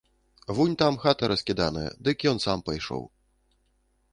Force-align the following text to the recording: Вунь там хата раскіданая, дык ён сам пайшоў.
Вунь 0.59 0.71
там 0.81 0.95
хата 1.03 1.29
раскіданая, 1.31 1.85
дык 2.07 2.17
ён 2.33 2.37
сам 2.47 2.65
пайшоў. 2.71 3.03